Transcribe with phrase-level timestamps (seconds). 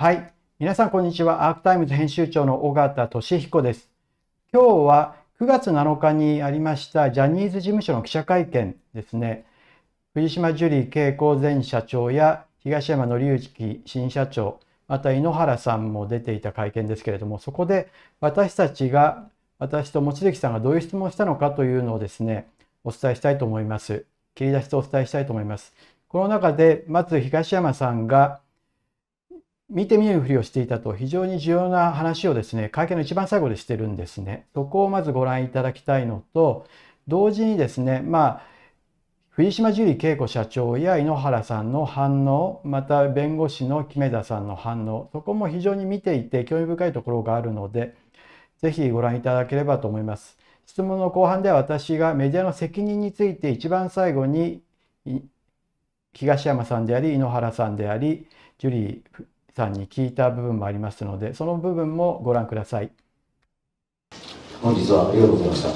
[0.00, 0.32] はい。
[0.58, 1.46] 皆さん、こんにちは。
[1.46, 3.90] アークタイムズ編集長の尾形俊彦です。
[4.50, 9.44] 今日は9月7日にありましたジャニーズ事務所の記者会見ですね。
[10.14, 14.58] 藤島ジュリー景子前社長や東山紀之新社長、
[14.88, 19.28] また井ノ原さんも出ていた会見ですけれども、そこで私たちが、
[19.58, 22.48] 私と望月さんがどういう質問をしたのかというのをですね、
[22.84, 24.06] お伝えしたいと思います。
[24.34, 25.74] 切り出しとお伝えしたいと思います。
[26.08, 28.40] この中で、まず東山さんが、
[29.70, 34.46] 見て見ぬふりをしていたと非常に重要な話をですね、会見の一番最後でしてるんですね。
[34.52, 36.66] そこをまずご覧いただきたいのと、
[37.06, 38.42] 同時にですね、まあ、
[39.30, 47.94] 藤島ジュリー景子社長や井ノ原さんの反応、また弁護士の木目田さんの反応、そこも非常に見ていて興味深いところがあるので、
[48.60, 50.36] ぜひご覧いただければと思います。
[50.66, 54.62] 質問の後半では私がメディアの責任について一番最後に
[56.12, 58.26] 東山さんであり井ノ原さんであり
[58.58, 62.90] ジュリーさんに聞いた部分もありますのでその部分もご覧ください。
[64.62, 65.68] 本日はありがとうございました。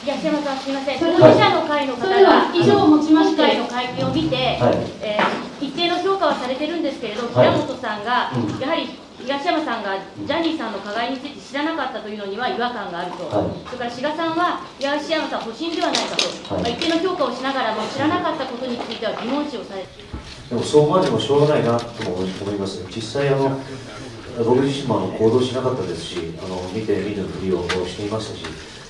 [0.00, 4.76] 東山さん、すみません、当事者の会の方が、以上をもちまして今回の会見を見て、はい。
[5.02, 7.52] えー一定の評価はされてるんですけれど、はい。
[7.52, 8.58] 平本さんが、うん。
[8.58, 8.88] やはり
[9.22, 13.66] 東山さんがジャニーさんの加害について知らなかったというのには違和感があると、はい。
[13.66, 16.62] それから志賀さんは、東山さん、保身ではないかと、はい。
[16.62, 20.08] まあ、一定の評価をしながらも、知らなかったことについては疑問視をされている。
[20.50, 22.82] でもそう思われてもしょうがないなとも思います。
[22.90, 23.60] 実際あの
[24.44, 28.44] 僕自身もあの行動しなかったですしあの見て見ぬふりをしていましたし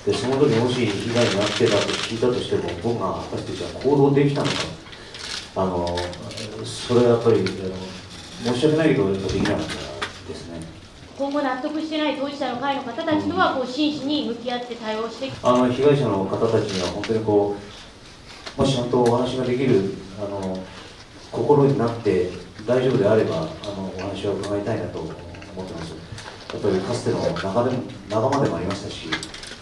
[0.06, 4.52] でその時もし被害になってたと聞いたとしても僕が果たしてじゃあ行動できたのか。
[5.56, 5.98] あの
[6.64, 7.42] それはやっぱりあ
[8.46, 9.89] の申し訳ないけどできなかった
[11.20, 17.56] 今後納得してない当事者の会の方たちとはこう真摯に向き合って対応してあの被害者の方たちには本当にこ
[18.56, 20.58] うもしちゃんとお話ができるあの
[21.30, 22.30] 心になって
[22.66, 23.40] 大丈夫であればあ
[23.76, 25.14] のお話を伺いたいなと思っ
[25.66, 25.92] てます。
[26.54, 29.08] やっぱりかつての仲でも仲間でもありましたし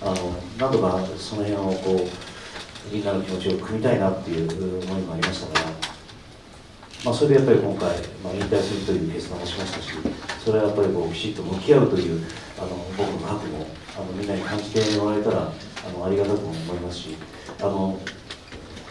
[0.00, 0.14] あの
[0.58, 5.97] なんとかその辺をこうみんなの気持ちを組みたいなっていう思いもありましたから、
[7.04, 7.88] まあ、それでやっぱり今回、
[8.25, 9.91] まあ、引退するという決断をしましたし
[10.44, 12.26] それはやっぱりこうきちっと向き合うという
[12.59, 13.66] あの僕の覚悟
[13.97, 15.53] あのみんなに感じてもらえたら
[15.87, 17.16] あのありがたく思いますし
[17.60, 17.98] あの、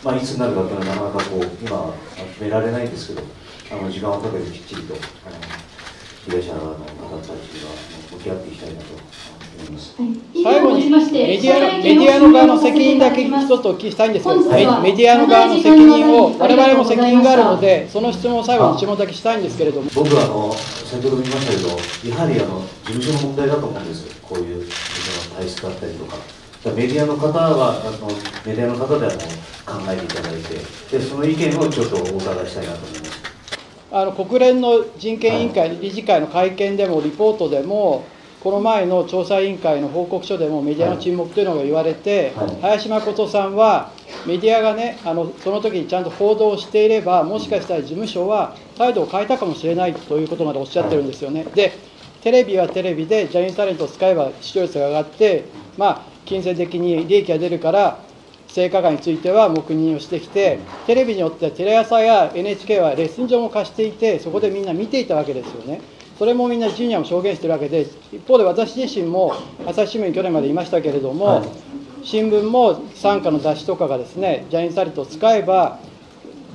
[0.03, 1.93] まあ、いつになるかというのはなかなかこう今は
[2.31, 3.27] 決められないんですけど
[3.71, 5.35] あの時間をかけてきっちりとあの
[6.27, 7.71] 被害者の方たちには
[8.11, 8.85] 向き合っていきたいなと
[9.63, 9.71] 思い。
[9.71, 9.95] ます。
[10.43, 10.99] 最後にメ
[11.37, 19.89] ディアのメディアの側の責任だけ一つお聞きしたいんですけど、メディアの側の責任を我々も責任があるのでその質問を最後に一問だけしたいんですけれども。
[19.93, 21.69] 僕はあの先ほども言いましたけど、
[22.09, 26.17] やはりあの事務所の問題だと思うんです、こういう事務所の体質だったりとか、
[26.75, 28.07] メディアの方はあの、
[28.45, 33.17] メディアの方であの考えていただいてで、その意見をちょっとお伺いしたいなと思います。
[33.89, 38.03] あの国連の人権委員会理事会の会見でもリポートでも
[38.47, 43.91] この前の調査委員会の報告書でもメディアの沈黙というのが言われて、はい林誠さんは
[44.25, 51.43] メディアがねあのその時にちゃんと報道していればもしかしたら事務所は態度を変えたかもしれないということまでおっしゃってるんですよね。
[51.43, 51.73] で
[52.21, 55.43] テレビはテレビでジャニーズタレントを使えば視聴率が上がって、
[55.77, 57.99] まあ、金銭的に利益が出るから
[58.47, 65.81] 性加害については黙認をしてきてテレビによってはテレ朝や NHK はレッスン場も貸していてそこでみんな見ていたわけですよね
[66.17, 69.35] それもみんなジュニアも証言してるわけで一方で私自身も
[69.65, 71.49] 朝日新聞に去年までいましたけれども、はい。
[72.03, 75.79] 新聞も傘下の雑誌とかがですねジャニーズタレントを使えば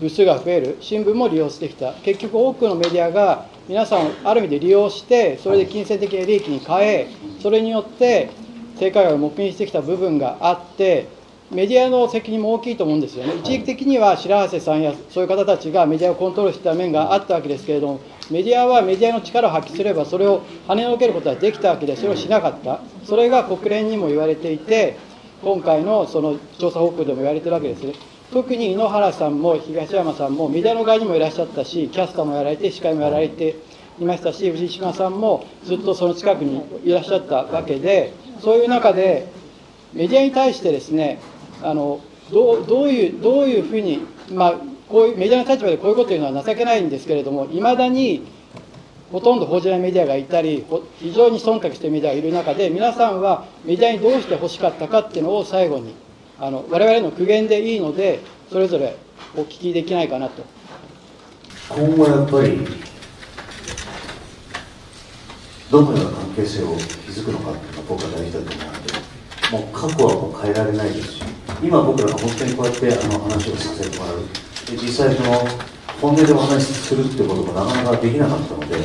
[0.00, 0.78] 部数が増える。
[0.80, 1.92] 新聞も利用してきた。
[1.92, 7.08] 結局多くのメディアが皆さんをある意味で利用してそれで金銭的な利益に変え
[7.40, 8.30] それによって
[8.78, 11.06] 性加害を黙認してきた部分があって
[11.52, 24.96] メディアの責任も大きいと思うんですよね、一時的には白波瀬さんやそういう方たちがメディアをコントロールしてた面があったわけですけれども、メディアはメディアの力を発揮すれば、それを跳ねのけることができたわけで、それをしなかった、それが国連にも言われていて、
[25.42, 27.92] 今回のその調査報告でも言われてるわけですね。
[28.32, 33.56] 特に井ノ原さんも東山さんもメディアの側にもいらっしゃったし、キャスターもやられて、司会もやられて
[34.00, 39.26] いましたし、藤島さんもずっとその近くにいらっしゃったわけで、そういう中で、
[39.92, 41.20] メディアに対してですね、
[41.62, 42.00] あの
[42.30, 44.00] どうどういうどういうふうに、
[44.30, 44.54] まあ、
[44.88, 48.26] こういうメディアの立場でこういうこと言うのは情けないんですけれども、いまだに
[49.10, 50.64] ほとんど報じないメディアがいたり、
[50.98, 55.94] 非常に忖度しているメディアがいる中で、皆さんはメディアにどうして欲しかったかっていうのを最後に、
[56.40, 58.20] あの我々の苦言でいいので、
[58.50, 58.96] それぞれ
[59.36, 60.42] お聞きできないかなと。
[61.68, 62.58] 今後やっぱり
[65.70, 68.92] どのような関係性を築くのかっていうのが僕は大事だと思うので
[69.52, 71.31] もう過去はもう変えられないですし
[71.62, 74.18] 今僕らが本当にこうやってあの話をさせてもらう
[74.66, 75.46] で実際その
[76.00, 78.76] 本音でお話しするってこともなかなかできなかったので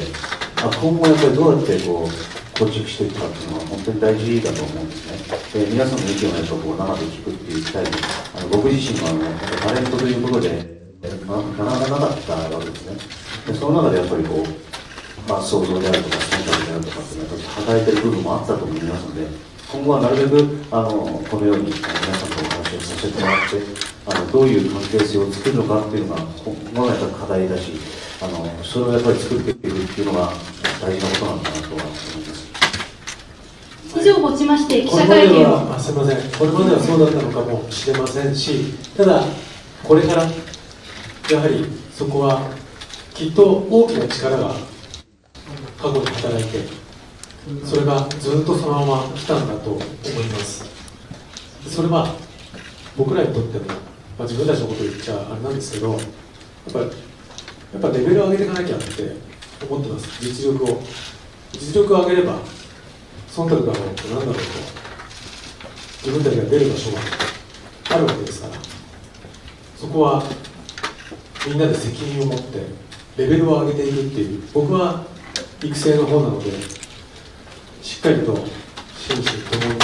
[0.57, 5.06] あ、今後やっぱりどうやってこう構築していくかっていうのは本当に大事だと思うんです
[5.53, 5.65] ね。
[5.65, 9.21] で皆さんの意見をやっぱこう生で聞くっていう機会あの僕自身もあの
[9.62, 12.97] タレントということでなかなかなかったわけですね。
[13.45, 19.27] でその中でやっぱりこう、まあ、想像であるとか忖度であるとかっていうのは働いてる部分もあったと思いますので
[19.71, 20.89] 今後はなるべくあの
[21.29, 23.57] このように皆さんとおをさせてもらって
[24.06, 27.74] あのどういう関係性を作るのかっていうのが今後のやっぱ課題だし
[28.21, 30.31] あのそれをやっぱり作っていくっていうのが
[30.81, 32.47] 大事なことなのかなとは思います。
[34.00, 39.24] 以上をもちまして記者会見をはあすみません、これまではそうだったのかもしれませんし、ただ、
[39.83, 42.41] これからやはりそこは
[43.15, 44.53] きっと大きな力が
[45.79, 46.59] 過去に働いて、
[47.65, 49.83] それがずっとそのまま来たんだと思い
[50.31, 50.63] ます。
[51.68, 52.13] それは
[52.97, 53.73] 僕らにとっても、ま
[54.19, 56.01] あ、自分たちのこと言っちゃあれなんですけど、やっ
[56.73, 56.91] ぱやっ
[57.79, 58.85] ぱレベルを上げていかなきゃって
[59.69, 60.81] 思ってます、実力を。
[61.53, 62.39] 実力を上げれば
[63.29, 64.41] 忖度があろうと何だろうと。
[66.03, 66.99] 自分たちが出る場所が
[67.89, 68.53] あるわけですから。
[69.77, 70.23] そこは
[71.47, 72.65] みんなで責任を持って
[73.15, 74.41] レベルを上げていくっていう。
[74.53, 75.05] 僕は
[75.63, 76.51] 育成の方なので
[77.81, 78.35] しっかりと
[78.95, 79.79] 心身ともに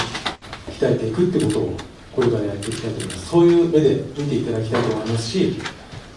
[0.79, 1.77] 鍛えていくってことを
[2.15, 3.25] これからやっていきたいと思います。
[3.29, 5.59] そういう目で見ていただきたいと思いますし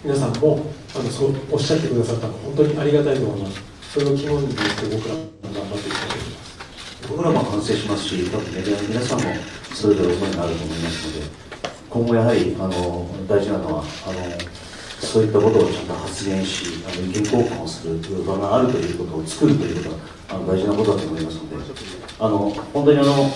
[0.04, 3.60] 皆さんもあのそうおっしゃってくださったの本当にありがたいと思います。
[3.92, 7.08] それを肝にして僕らも頑張っていきたいと思います。
[7.08, 9.26] 僕らも反省しますし、多分メディアの皆さんも
[9.72, 11.26] それぞれ思いがあると思いますので、
[11.88, 14.20] 今後やはりあの大事なのはあの、
[15.00, 19.96] そういったことをちゃんと発言し、あの意見交換をする場があるということを作るということが
[20.36, 21.56] あの大事なことだと思いますので、
[22.18, 22.38] あの
[22.74, 23.30] 本当にあの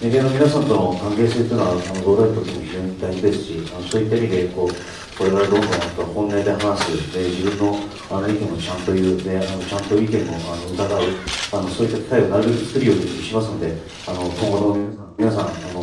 [0.00, 11.02] メディアの皆さんとの関係性というのは、あの同大とても非常に大事ですし、あのそういった意味でこう、これからどんどんと本音で話す、で自分のあの意見もちゃんと言う、であのちゃんと意見もあの疑う
[11.50, 13.74] あの、そういった機会をなるべく作るようにしますので、
[14.06, 15.82] あの今後の皆さん、皆さんあの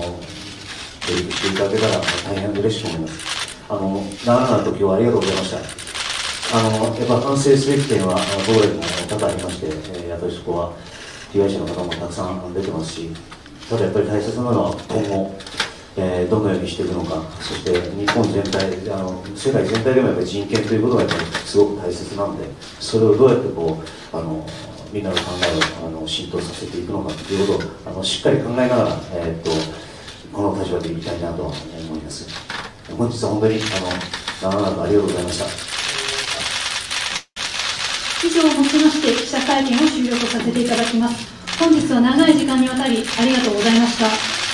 [1.04, 3.68] 協力していただけたら大変嬉しいと思います。
[3.68, 5.60] あの長々と今日はありがとうございました。
[6.58, 10.74] あのやっぱ反省すべき点は、あの道路にも多々ありまして、えーやっぱりそこは
[11.34, 13.12] 被害者の方もたくさん出てますし、
[13.70, 15.36] ただやっぱり大切なのは今後、
[15.98, 22.48] えーどのようにしていくのか、そして日本全体、あの世界全体でもやっぱり人権ということがやっぱりすごく大切なので、
[22.80, 23.82] それをどうやってこ
[24.14, 24.46] うあの
[24.92, 29.52] みんなの考えをあの浸透させていくのかということをあのしっかり考えながら、えーっと
[30.32, 32.28] この立場でいきたいなとは思います。
[32.96, 33.58] 本日は本当にあ
[34.48, 35.46] の長々とありがとうございました。
[38.28, 44.45] 以上をもちまして記者会見を終了とさせていただきます本日は長い時間にわたりありがとうございました。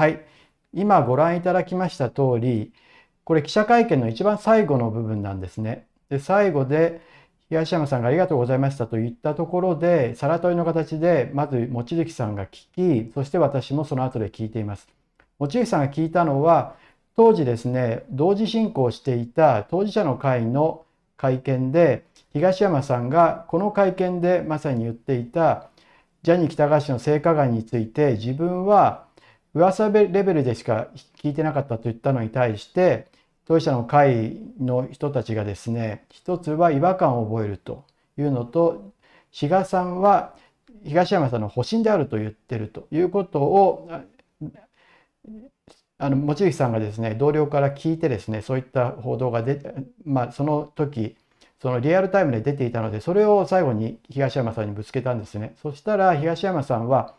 [0.00, 0.24] はい、
[0.72, 2.72] 今ご覧いただきました通り、
[3.22, 5.84] これ記者会見の一番最後の部分なんですね。
[6.08, 7.02] で、最後で
[7.50, 14.88] 東山さんがありがとうございましたと言ったところで、さら問いの形でまず望月さんが聞き、そして私もその後で聞いています。
[15.38, 16.76] 望月さんが聞いたのは、
[17.14, 20.86] 当時ですね、同時進行していた当事者の会の
[21.18, 25.68] 会見で、東山さんがこの会見でまさに言っていた、
[26.22, 29.09] ジャニー喜多川氏の性加害について自分は
[29.54, 30.88] 噂レベルでしか
[31.22, 33.08] 聞いてなかったと言ったのに対して
[33.46, 37.84] 当事者の会の人たちがですね一つは違和感を覚えると
[38.16, 38.92] いうのと
[39.32, 40.34] 志賀さんは
[40.84, 43.90] 東山さんの保身であると言ってるということを
[45.98, 51.16] あの望月さんがですね同僚から聞いてですねそういった報道が出てまあその時
[51.60, 55.54] そのリアルタイムで出ていたのでそれを最後に東山さんにぶつけたんですね。
[55.60, 57.14] そしたら東山さんは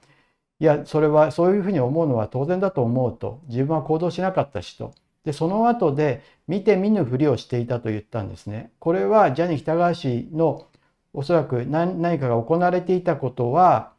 [0.62, 3.42] いやそれはそういうふうに思うのは当然だと思うと。
[3.48, 4.94] 自分は行動しなかったしと。
[5.26, 8.72] でその後で見て見ぬふりをしていたと言ったんですね。
[8.80, 10.68] これはジャニー喜多川氏の
[11.14, 13.94] おそらく何何かが行われていたことは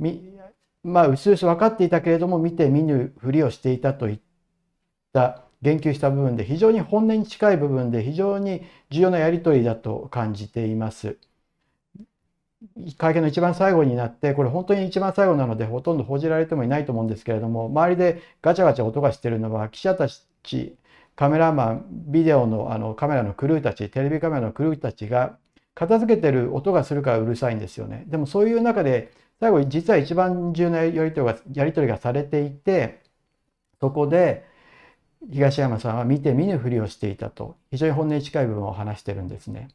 [0.00, 0.32] み
[0.82, 4.20] まあうすうす分かっていたけれども見て見ぬふりをしていたといっ
[5.12, 11.16] た言及した部分で非常に本音に近い部分で非常に重要なやり取りだと感じています。
[12.96, 20.08] 会見の一番最後になってこれ本当に一番最後なのでほとんど報じられてもいないと思うんですけれども周りでガチャガチャ音がしてるのは記者た
[20.42, 20.76] ち
[21.14, 25.38] カメラマンビデオのあのカメラのクルーたちテレビカメラのクルーたちが
[25.74, 28.04] 片付けてる音がするからうるさいんですよね。
[28.08, 33.02] でもそういう中で最後実は一番重要なやり取りがやり取りがされていて
[33.80, 34.44] そこで
[35.30, 39.68] 東山さんは見て見ぬふりをしていたと非常に本音に近い部分を話してるんですね。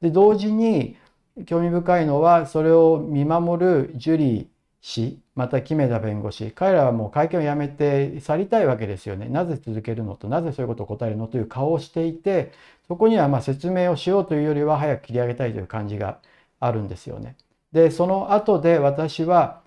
[0.00, 0.96] で同時に
[1.44, 4.46] 興味深いのはそれを見守るジュリー
[4.80, 12.52] 氏また木目田弁護士彼らはもう会見をやめて去りたいわけですよねなぜ続けるのとなぜそういうことを答えるのという顔をしていて
[12.88, 16.20] そこにはま説明をしようというよりは早く切り上げたいという感じが
[16.60, 17.36] あるんですよね。
[17.72, 19.62] でその後で私は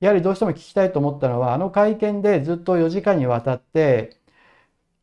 [0.00, 4.17] やはりどうしても聞きたいと思ったのはあの会見でずっと4時間にわたって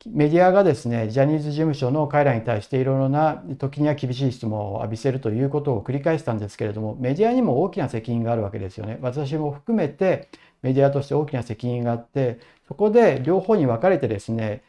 [0.04, 8.98] メディアがですねジャニーズ事務所の彼らに対していろいろな時には厳しい質問を浴びせるということを繰り返したんですけれどもメディアにも大きな責任があるわけですよね。
[9.00, 10.28] 私も含めて
[10.62, 14.62] メディアとして大きな責任があってそこで両方に分かれてですね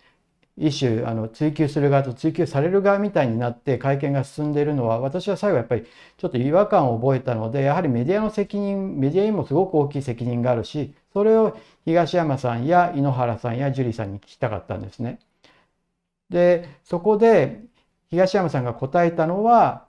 [0.58, 5.86] 一種あの追及する側と追及される側みたいになって会見が進んでいるのは私は最後やっぱり
[6.18, 15.20] ちょっと違和感を覚えたのでやはりメディアの責任メディアにもすごく大きい責任があるしそれを東山さんや井ノ原さんやジュリーさんに聞きたかったんですね。
[16.30, 17.62] でそこで
[18.10, 19.88] 東山さんが答えたのは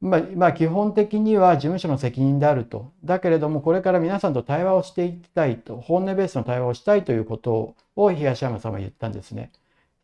[0.00, 2.92] まあ、まあ、基本的には事務所の責任であると。
[3.04, 9.52] だけれども、これから皆さんと対話をしていきたいと、本音ベースの対話をしたいということを東山さんは言ったんですね。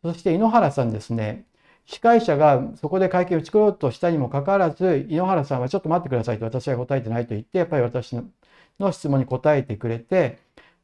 [0.03, 1.45] そして井ノ原さんですね、
[1.85, 8.15] 司会者がそこで会見を作ろうとしたにもかかわらず、井ノ原さんはちょっと待ってくださいと私は答えてないと言って、やっぱり私
[8.79, 10.39] の質問に答えてくれて、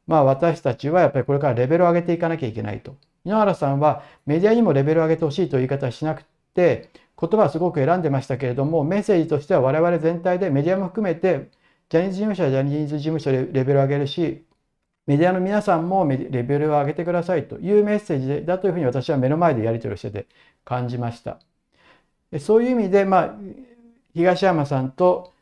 [0.06, 2.96] まあ私たちはやっぱりこれからレベルを上げていかなきゃいけないと。
[3.24, 6.90] 井ノ原さんはメディアにもレベルを上げてほしいという言い方はしなくて、
[7.20, 11.50] 言葉はすごく選んでましたけれども、メッセージとしては我々全体でメディアも含めて、
[11.88, 14.44] ジャニーズ事務所はジャニーズ事務所でレベルを上げるし、
[15.06, 20.26] メディアの皆さんもレベルを上げてくださいというメッセージだというふうに私は目の前でやり取りをしてて
[20.64, 21.38] 感じました。
[22.40, 23.34] そういう意味で、まあ、
[24.14, 25.32] 東山さんと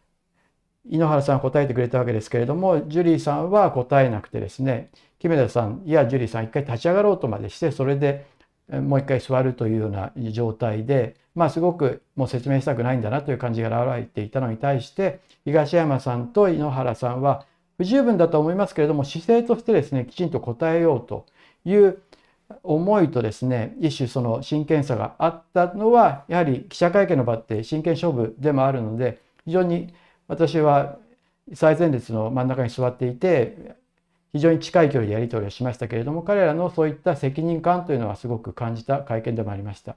[0.89, 4.91] 井ノ原さんは答えてくれたわけですけれども、ジュリーさんは答えなくてですね、
[5.21, 8.27] 木目田さんやジュリーさん一回立ち上がろうとまでして、それで
[8.69, 17.47] もう一回座るというような状態で、まあすごくもう説明したくないんだなという感じが現れていたのに対して、東山さんと井ノ原さんは
[17.83, 21.27] 不十分だと思いますけれども姿勢としてですねきちんと答えようと
[21.65, 21.99] いう
[22.63, 29.93] 思いとですね一種その真剣さがあったのはやはり記者会見の場って真剣勝負でもあるので非常に
[30.29, 30.99] 私は
[31.55, 33.75] 最前列の真ん中に座っていて
[34.33, 39.97] 非常に近い距離でやり取りをしましたけれども彼らのそういった責任感というのはすごく感じた会見でもありました。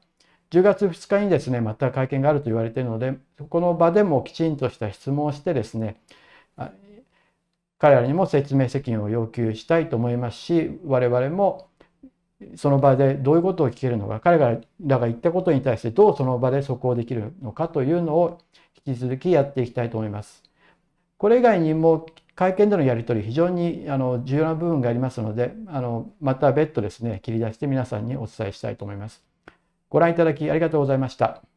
[0.51, 5.97] 10月2日にですねまた会見があると言われているのでそこの場でもきちんとした質問をしてですね
[7.77, 11.69] 彼らにも説明責任を要求したいと思いますし我々も
[12.55, 18.39] その場でどういうことを聞けるのか彼らが言ったことに対してどうその場で即応できるのかというのを
[18.85, 20.43] 引き続きやっていきたいと思います。
[21.17, 22.05] これ以外にも
[22.35, 29.23] 会見でのやり取り非常にあの重要な部分がありますのであのまた別途ですね切り出して皆さんにお伝えしたいと思います。
[29.89, 31.54] ご覧いただきありがとうございました。